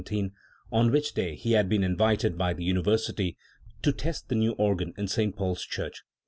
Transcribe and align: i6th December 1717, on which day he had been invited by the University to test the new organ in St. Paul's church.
i6th 0.01 0.05
December 0.05 0.33
1717, 0.71 0.79
on 0.79 0.91
which 0.91 1.13
day 1.13 1.35
he 1.35 1.51
had 1.51 1.69
been 1.69 1.83
invited 1.83 2.35
by 2.39 2.53
the 2.55 2.63
University 2.63 3.37
to 3.83 3.93
test 3.93 4.29
the 4.29 4.33
new 4.33 4.53
organ 4.53 4.95
in 4.97 5.07
St. 5.07 5.35
Paul's 5.35 5.63
church. 5.63 6.01